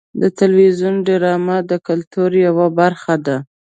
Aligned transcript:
د 0.21 0.23
تلویزیون 0.39 0.95
ډرامې 1.07 1.57
د 1.69 1.71
کلتور 1.87 2.29
یوه 2.45 2.67
برخه 2.79 3.15
ده. 3.25 3.37